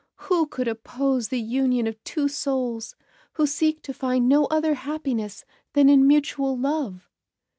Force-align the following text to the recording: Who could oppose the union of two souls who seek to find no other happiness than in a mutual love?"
Who 0.31 0.47
could 0.47 0.67
oppose 0.67 1.27
the 1.27 1.39
union 1.39 1.85
of 1.85 2.03
two 2.03 2.27
souls 2.27 2.95
who 3.33 3.45
seek 3.45 3.83
to 3.83 3.93
find 3.93 4.27
no 4.27 4.45
other 4.45 4.73
happiness 4.73 5.45
than 5.73 5.89
in 5.89 6.01
a 6.01 6.03
mutual 6.03 6.57
love?" 6.57 7.07